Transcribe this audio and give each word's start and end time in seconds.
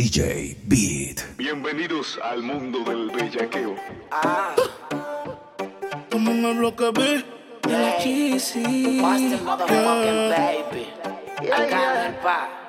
DJ 0.00 0.56
Beat. 0.64 1.36
Bienvenidos 1.36 2.18
al 2.24 2.42
mundo 2.42 2.78
del 2.90 3.10
bellaqueo. 3.10 3.76
Ah. 4.10 4.54
Como 6.10 6.30
en 6.30 6.42
el 6.42 6.56
bloque 6.56 6.90
B. 6.90 7.24
De 7.68 7.70
la 7.70 9.42
motherfucking 9.42 10.30
baby. 10.30 10.88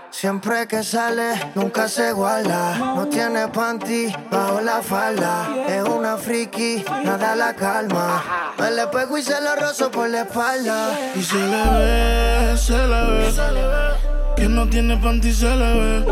Siempre 0.10 0.68
que 0.68 0.84
sale, 0.84 1.54
nunca 1.56 1.88
se 1.88 2.10
iguala. 2.10 2.76
No 2.98 3.08
tiene 3.08 3.48
panty 3.48 4.14
bajo 4.30 4.60
la 4.60 4.82
falda. 4.82 5.56
Es 5.70 5.88
una 5.88 6.18
friki, 6.18 6.84
nada 7.06 7.34
la 7.38 7.56
calma. 7.56 8.54
Me 8.60 8.72
le 8.72 8.88
pego 8.88 9.18
y 9.18 9.22
se 9.22 9.40
lo 9.40 9.56
rozo 9.56 9.90
por 9.90 10.10
la 10.10 10.24
espalda. 10.24 11.00
Y 11.16 11.24
se 11.24 11.38
le 11.38 11.64
ve, 11.80 12.58
se 12.58 12.74
le 12.74 13.68
ve. 13.68 14.01
Que 14.42 14.50
no 14.50 14.68
tiene 14.68 14.98
panty 14.98 15.32
se 15.32 15.56
le 15.56 15.74
ve. 15.76 16.04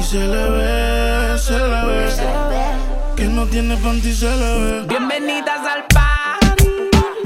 Y 0.00 0.02
se 0.02 0.16
le 0.16 0.48
ve, 0.48 1.38
se 1.38 1.58
le 1.58 1.84
ve. 1.84 2.08
Que 3.14 3.24
no 3.24 3.44
tiene 3.44 3.76
panty 3.76 4.14
se 4.14 4.34
le 4.34 4.60
ve. 4.60 4.86
Bienvenidas 4.88 5.60
al 5.60 5.84
party. 5.92 6.70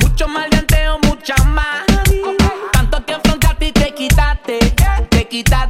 Mucho 0.00 0.26
maleanteo, 0.26 0.98
mucha 1.06 1.36
más. 1.44 1.84
Tanto 2.72 3.06
que 3.06 3.12
enfrentaste 3.12 3.66
y 3.68 3.72
te 3.72 3.94
quitaste. 3.94 4.58
Te 5.10 5.28
quitaste, 5.28 5.69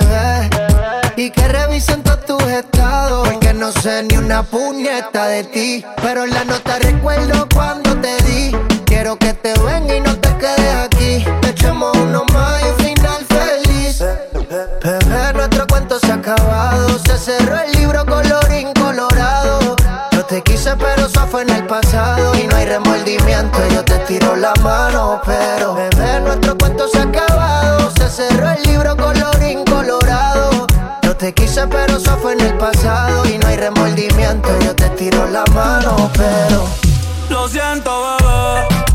Y 1.21 1.29
que 1.29 1.47
revisen 1.47 2.01
todos 2.01 2.25
tus 2.25 2.43
estados. 2.51 3.29
Porque 3.29 3.53
no 3.53 3.71
sé 3.71 4.01
ni 4.01 4.17
una 4.17 4.41
puñeta 4.41 5.27
de 5.27 5.43
ti. 5.43 5.85
Pero 6.01 6.23
en 6.23 6.31
la 6.31 6.43
nota 6.45 6.79
recuerdo 6.79 7.47
cuando 7.53 7.95
te 7.97 8.17
di. 8.23 8.51
Quiero 8.85 9.17
que 9.17 9.31
te 9.35 9.53
venga 9.59 9.97
y 9.97 10.01
no 10.01 10.17
te 10.17 10.35
quedes 10.37 10.75
aquí. 10.77 11.23
Echemos 11.47 11.95
uno 11.95 12.25
más 12.33 12.63
y 12.63 12.69
un 12.69 12.75
final 12.77 13.25
feliz. 13.29 14.03
Bebé, 14.83 15.33
nuestro 15.35 15.67
cuento 15.67 15.99
se 15.99 16.11
ha 16.11 16.15
acabado. 16.15 16.97
Se 17.05 17.15
cerró 17.19 17.55
el 17.59 17.71
libro 17.73 18.03
colorín 18.03 18.73
colorado. 18.73 19.75
Yo 20.13 20.25
te 20.25 20.41
quise, 20.41 20.75
pero 20.75 21.05
eso 21.05 21.27
fue 21.27 21.43
en 21.43 21.51
el 21.51 21.67
pasado. 21.67 22.33
Y 22.33 22.47
no 22.47 22.55
hay 22.55 22.65
remordimiento, 22.65 23.59
yo 23.71 23.83
te 23.85 23.99
tiro 24.07 24.35
la 24.35 24.53
mano. 24.63 25.21
Pero, 25.23 25.75
bebé, 25.75 26.19
nuestro 26.21 26.57
quise, 31.33 31.67
pero 31.67 31.97
eso 31.97 32.17
fue 32.17 32.33
en 32.33 32.41
el 32.41 32.57
pasado. 32.57 33.25
Y 33.27 33.37
no 33.37 33.47
hay 33.47 33.57
remordimiento, 33.57 34.49
yo 34.59 34.75
te 34.75 34.89
tiro 34.89 35.27
la 35.29 35.43
mano. 35.53 36.09
Pero, 36.17 36.65
Lo 37.29 37.47
siento, 37.47 38.17
bebé. 38.19 38.90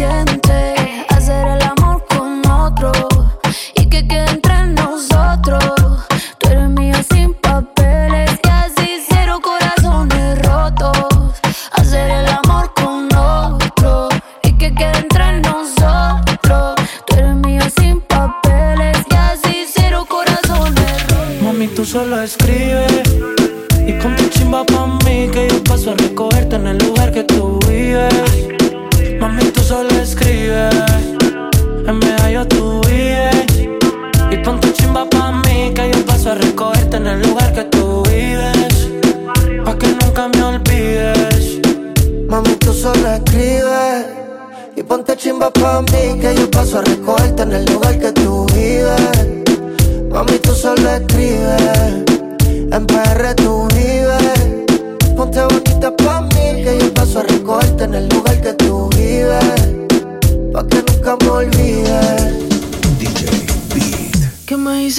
Chimba 0.00 0.69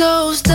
¿Qué 0.01 0.50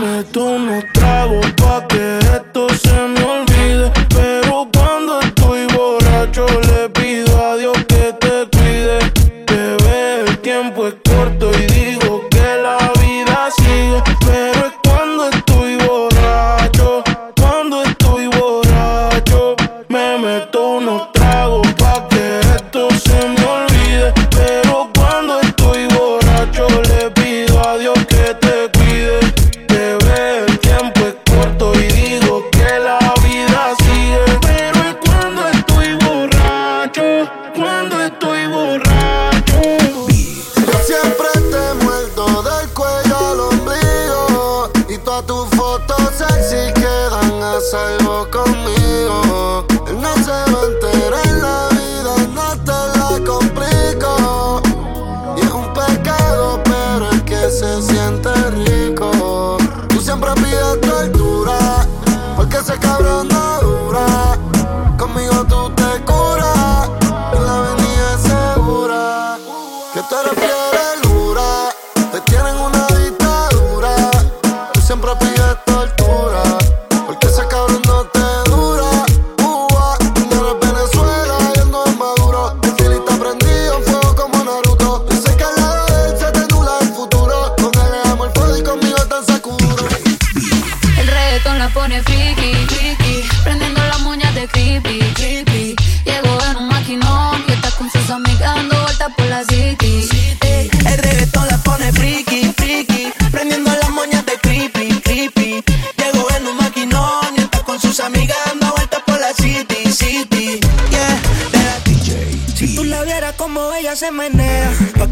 Dime 0.00 0.24
tú 0.32 0.58
no 0.58 0.80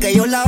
que 0.09 0.15
yo 0.15 0.27
la 0.27 0.48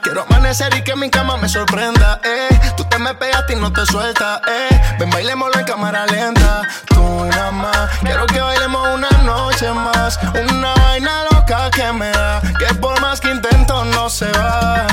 Quiero 0.00 0.22
amanecer 0.22 0.72
y 0.76 0.82
que 0.82 0.94
mi 0.94 1.10
cama 1.10 1.36
me 1.36 1.48
sorprenda, 1.48 2.20
eh. 2.22 2.48
Tú 2.76 2.84
te 2.84 2.98
me 2.98 3.14
pegaste 3.14 3.54
y 3.54 3.56
no 3.56 3.72
te 3.72 3.84
sueltas, 3.84 4.40
eh. 4.48 4.80
Ven, 4.98 5.10
bailémoslo 5.10 5.58
en 5.58 5.66
cámara 5.66 6.06
lenta. 6.06 6.62
Tú 6.86 7.24
nada 7.24 7.50
más. 7.50 7.90
Quiero 8.00 8.26
que 8.26 8.40
bailemos 8.40 8.86
una 8.94 9.10
noche 9.24 9.72
más. 9.72 10.20
Una 10.50 10.72
vaina 10.74 11.24
loca 11.32 11.68
que 11.72 11.92
me 11.92 12.10
da. 12.10 12.40
Que 12.60 12.74
por 12.74 13.00
más 13.00 13.20
que 13.20 13.30
intento 13.30 13.84
no 13.86 14.08
se 14.08 14.30
va. 14.30 14.86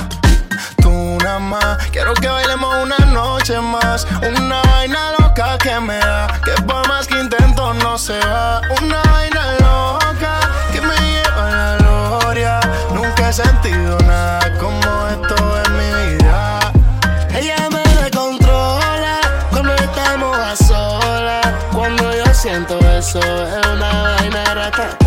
Tú 0.81 1.17
nada 1.23 1.37
más. 1.37 1.77
Quiero 1.91 2.15
que 2.15 2.27
bailemos 2.27 2.83
una 2.83 2.97
noche 3.05 3.59
más. 3.61 4.07
Una 4.21 4.63
vaina 4.63 5.11
loca 5.19 5.57
que 5.59 5.79
me 5.79 5.99
da. 5.99 6.27
Que 6.43 6.59
por 6.63 6.87
más 6.87 7.05
que 7.07 7.19
intento 7.19 7.75
no 7.75 7.97
se 7.99 8.17
va. 8.19 8.61
Una 8.81 9.03
vaina 9.03 9.56
he 13.27 13.33
sentido 13.33 13.97
nada 14.05 14.39
como 14.57 15.07
esto 15.09 15.35
en 15.65 15.77
mi 15.77 16.15
vida. 16.15 16.71
Ella 17.33 17.69
me 17.69 17.83
descontrola 18.01 19.19
cuando 19.49 19.73
estamos 19.73 20.37
a 20.37 20.55
solas. 20.55 21.45
Cuando 21.73 22.15
yo 22.15 22.33
siento 22.33 22.79
eso, 22.79 23.19
es 23.19 23.67
una 23.67 24.15
vaina 24.15 24.53
rata. 24.53 25.06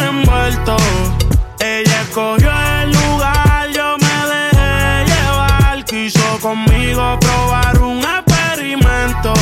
Tiene 0.00 0.20
envuelto. 0.20 0.76
Ella 1.58 2.02
escogió 2.02 2.50
el 2.50 2.90
lugar, 2.90 3.68
yo 3.70 3.96
me 3.98 4.28
dejé 4.34 5.04
llevar. 5.04 5.84
Quiso 5.84 6.38
conmigo 6.40 7.18
probar 7.20 7.82
un 7.82 7.98
experimento. 7.98 9.34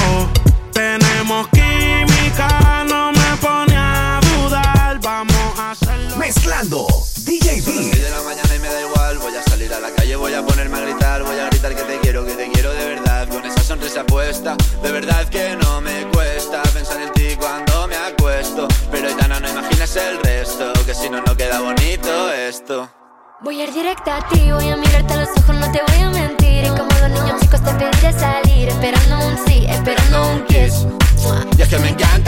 Tenemos 0.73 1.49
química, 1.49 2.85
no 2.89 3.13
me 3.13 3.37
pone 3.41 3.77
a 3.77 4.21
dudar. 4.21 4.99
Vamos 5.01 5.59
a 5.59 5.71
hacerlo. 5.71 6.17
Mezclando 6.17 6.87
DJ 7.25 7.61
Son 7.63 7.77
las 7.77 7.85
B. 7.85 7.91
10 7.93 8.03
de 8.03 8.11
la 8.11 8.23
mañana 8.23 8.57
y 8.57 8.59
me 8.59 8.69
da 8.69 8.81
igual. 8.81 9.19
Voy 9.19 9.37
a 9.37 9.43
salir 9.45 9.73
a 9.73 9.79
la 9.79 9.91
calle, 9.91 10.17
voy 10.17 10.35
a 10.35 10.45
ponerme 10.45 10.79
a 10.79 10.81
gritar. 10.81 11.23
Voy 11.23 11.39
a 11.39 11.47
gritar 11.51 11.75
que 11.77 11.83
te 11.83 11.99
quiero, 12.01 12.25
que 12.25 12.33
te 12.33 12.51
quiero 12.51 12.73
de 12.73 12.85
verdad. 12.85 13.29
Con 13.29 13.45
esa 13.45 13.63
sonrisa 13.63 14.05
puesta, 14.05 14.57
de 14.83 14.91
verdad 14.91 15.29
que 15.29 15.57
no 15.57 15.81
me 15.81 16.03
cuesta 16.03 16.18
esto. 22.69 22.91
Voy 23.41 23.61
a 23.61 23.65
ir 23.65 23.73
directa 23.73 24.17
a 24.17 24.29
ti, 24.29 24.51
voy 24.51 24.69
a 24.69 24.77
mirarte 24.77 25.15
a 25.15 25.17
los 25.19 25.29
ojos, 25.39 25.55
no 25.55 25.73
te 25.73 25.81
voy 25.89 26.03
a 26.03 26.11
mentir. 26.11 26.65
Y 26.65 26.69
como 26.69 26.91
los 27.01 27.11
niños 27.11 27.41
chicos 27.41 27.63
te 27.63 27.73
pediré 27.75 28.13
salir, 28.13 28.69
esperando 28.69 29.19
un 29.27 29.39
sí, 29.47 29.67
esperando 29.69 30.29
un 30.33 30.45
kiss. 30.47 30.87
Mua. 31.23 31.47
Y 31.57 31.63
es 31.63 31.69
que 31.69 31.79
me 31.79 31.89
encantas 31.89 32.28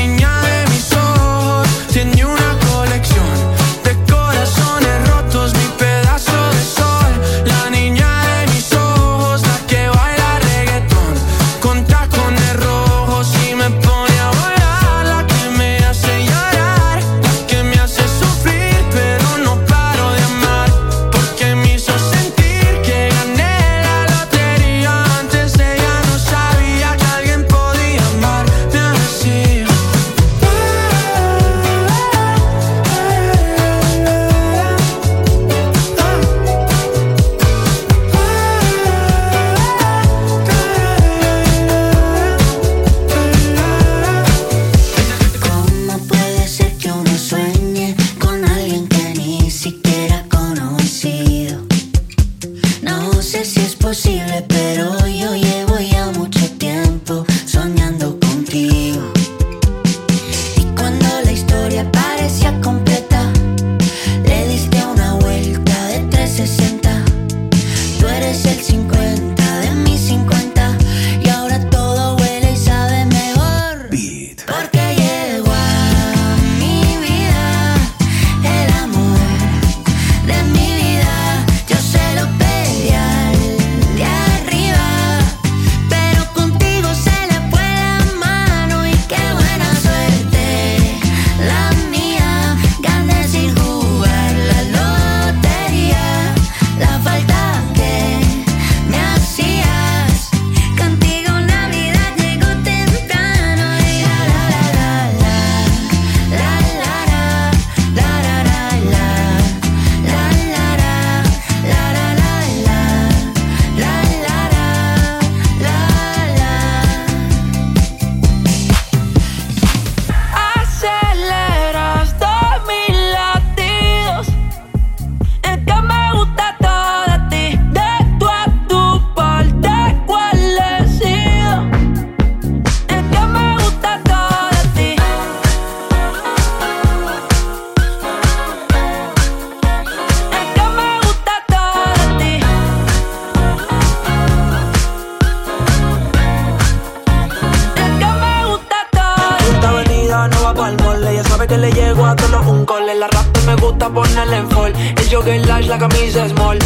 gusta 153.81 153.89
ponerle 153.89 154.37
en 154.37 154.49
fall. 154.49 154.73
El 154.97 155.09
jogger 155.09 155.45
large, 155.47 155.67
la 155.67 155.77
camisa 155.77 156.27
small. 156.29 156.59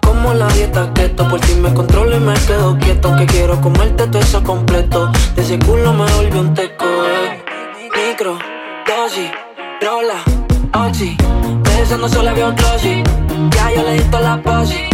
Como 0.00 0.34
la 0.34 0.46
dieta 0.48 0.92
keto, 0.94 1.28
por 1.28 1.40
ti 1.40 1.54
me 1.54 1.72
controlo 1.72 2.16
y 2.16 2.20
me 2.20 2.34
quedo 2.34 2.78
quieto. 2.78 3.16
Que 3.16 3.26
quiero 3.26 3.60
comerte 3.60 4.06
todo 4.06 4.20
eso 4.20 4.42
completo. 4.42 5.10
De 5.34 5.42
ese 5.42 5.58
culo 5.58 5.92
me 5.92 6.10
volvió 6.12 6.40
un 6.40 6.54
teco, 6.54 6.84
eh. 6.84 7.42
Micro, 7.94 8.38
dosis, 8.86 9.30
rola, 9.80 10.22
oxi. 10.86 11.16
Besando 11.62 12.08
solo 12.08 12.30
había 12.30 12.48
un 12.48 12.56
Ya 12.56 13.70
yo 13.74 13.82
le 13.82 13.94
di 13.94 14.04
toda 14.10 14.36
la 14.36 14.42
posi. 14.42 14.93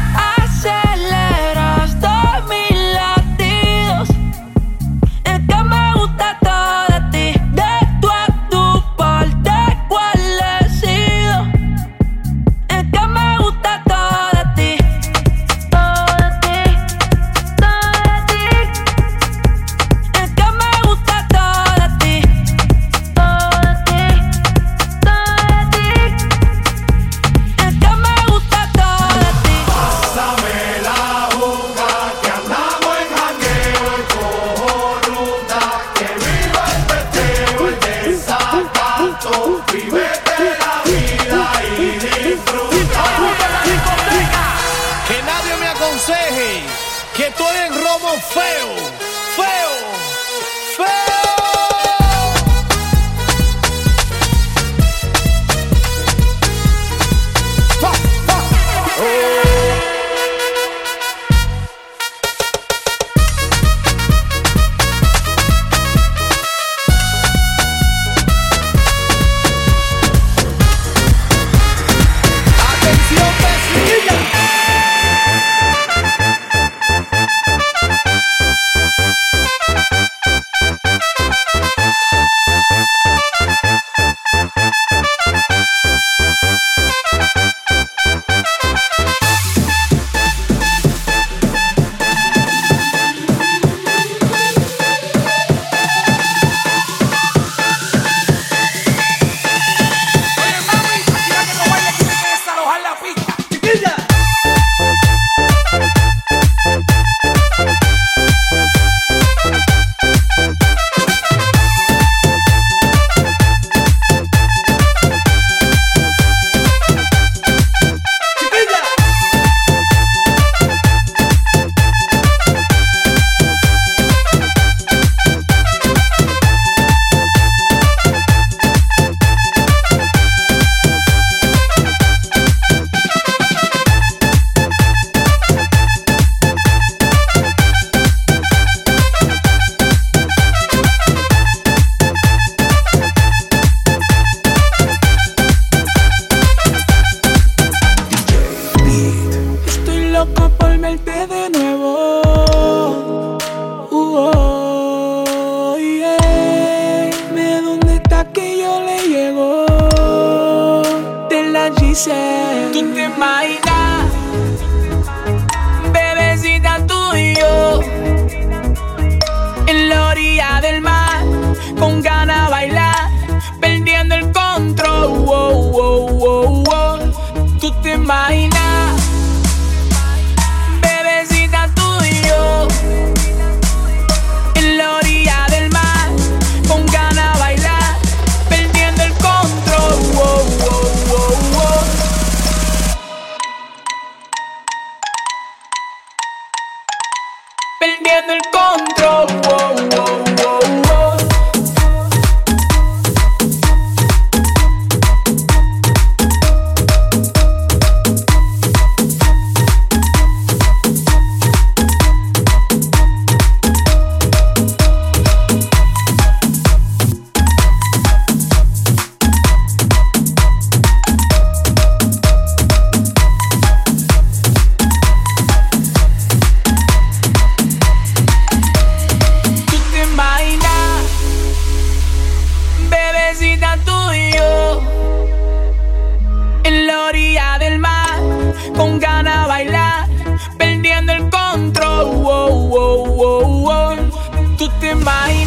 Con 244.91 245.05
ganas 245.05 245.40